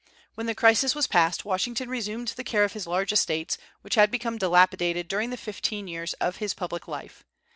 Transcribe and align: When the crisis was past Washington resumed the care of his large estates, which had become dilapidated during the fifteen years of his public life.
When 0.33 0.47
the 0.47 0.55
crisis 0.55 0.95
was 0.95 1.05
past 1.05 1.45
Washington 1.45 1.87
resumed 1.87 2.29
the 2.29 2.43
care 2.43 2.63
of 2.63 2.73
his 2.73 2.87
large 2.87 3.13
estates, 3.13 3.59
which 3.81 3.93
had 3.93 4.09
become 4.09 4.39
dilapidated 4.39 5.07
during 5.07 5.29
the 5.29 5.37
fifteen 5.37 5.87
years 5.87 6.13
of 6.13 6.37
his 6.37 6.55
public 6.55 6.87
life. 6.87 7.23